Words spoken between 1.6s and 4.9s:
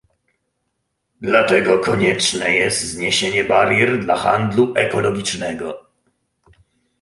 konieczne jest zniesienie barier dla handlu